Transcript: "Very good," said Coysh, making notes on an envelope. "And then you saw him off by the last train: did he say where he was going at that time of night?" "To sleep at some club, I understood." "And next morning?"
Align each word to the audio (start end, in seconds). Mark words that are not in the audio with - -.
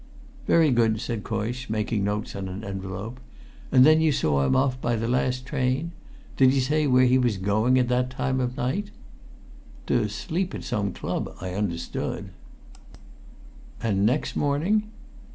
"Very 0.47 0.71
good," 0.71 0.99
said 0.99 1.23
Coysh, 1.23 1.69
making 1.69 2.03
notes 2.03 2.35
on 2.35 2.47
an 2.47 2.63
envelope. 2.63 3.19
"And 3.71 3.85
then 3.85 4.01
you 4.01 4.11
saw 4.11 4.43
him 4.43 4.55
off 4.55 4.81
by 4.81 4.95
the 4.95 5.07
last 5.07 5.45
train: 5.45 5.91
did 6.37 6.49
he 6.53 6.59
say 6.59 6.87
where 6.87 7.05
he 7.05 7.19
was 7.19 7.37
going 7.37 7.77
at 7.77 7.87
that 7.89 8.09
time 8.09 8.39
of 8.39 8.57
night?" 8.57 8.89
"To 9.85 10.09
sleep 10.09 10.55
at 10.55 10.63
some 10.63 10.91
club, 10.91 11.35
I 11.39 11.51
understood." 11.53 12.31
"And 13.79 14.03
next 14.03 14.35
morning?" 14.35 14.89